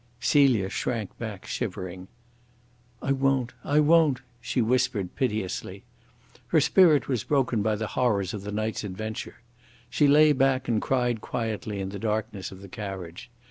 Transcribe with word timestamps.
Celia 0.19 0.67
shrank 0.67 1.15
back, 1.19 1.45
shivering. 1.45 2.07
"I 3.03 3.11
won't! 3.11 3.53
I 3.63 3.79
won't!" 3.79 4.21
she 4.41 4.59
whispered 4.59 5.15
piteously. 5.15 5.83
Her 6.47 6.59
spirit 6.59 7.07
was 7.07 7.23
broken 7.23 7.61
by 7.61 7.75
the 7.75 7.85
horrors 7.93 8.33
of 8.33 8.41
the 8.41 8.51
night's 8.51 8.83
adventure. 8.83 9.41
She 9.91 10.07
lay 10.07 10.33
back 10.33 10.67
and 10.67 10.81
cried 10.81 11.21
quietly 11.21 11.79
in 11.79 11.89
the 11.89 11.99
darkness 11.99 12.51
of 12.51 12.63
the 12.63 12.67
carriage. 12.67 13.29